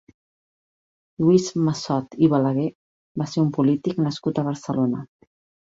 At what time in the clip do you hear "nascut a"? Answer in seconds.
4.09-4.49